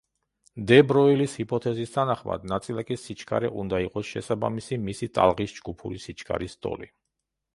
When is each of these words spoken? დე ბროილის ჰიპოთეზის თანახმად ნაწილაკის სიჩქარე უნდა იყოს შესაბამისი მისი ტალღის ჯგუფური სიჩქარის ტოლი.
დე 0.69 0.77
ბროილის 0.91 1.35
ჰიპოთეზის 1.41 1.91
თანახმად 1.97 2.47
ნაწილაკის 2.53 3.03
სიჩქარე 3.09 3.51
უნდა 3.65 3.83
იყოს 3.85 4.09
შესაბამისი 4.15 4.81
მისი 4.89 5.11
ტალღის 5.19 5.55
ჯგუფური 5.59 6.03
სიჩქარის 6.07 6.61
ტოლი. 6.67 6.91